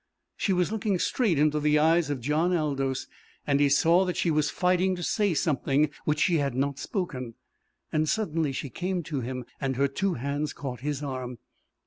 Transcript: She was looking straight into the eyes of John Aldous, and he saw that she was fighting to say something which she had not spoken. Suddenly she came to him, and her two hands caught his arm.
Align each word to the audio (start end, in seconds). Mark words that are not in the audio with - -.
She 0.35 0.51
was 0.51 0.71
looking 0.71 0.97
straight 0.97 1.37
into 1.37 1.59
the 1.59 1.77
eyes 1.77 2.09
of 2.09 2.21
John 2.21 2.57
Aldous, 2.57 3.05
and 3.45 3.59
he 3.59 3.69
saw 3.69 4.03
that 4.05 4.17
she 4.17 4.31
was 4.31 4.49
fighting 4.49 4.95
to 4.95 5.03
say 5.03 5.35
something 5.35 5.91
which 6.05 6.21
she 6.21 6.37
had 6.39 6.55
not 6.55 6.79
spoken. 6.79 7.35
Suddenly 8.05 8.51
she 8.51 8.71
came 8.71 9.03
to 9.03 9.21
him, 9.21 9.45
and 9.59 9.75
her 9.75 9.87
two 9.87 10.15
hands 10.15 10.53
caught 10.53 10.79
his 10.79 11.03
arm. 11.03 11.37